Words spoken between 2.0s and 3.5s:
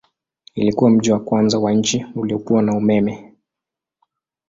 uliokuwa na umeme.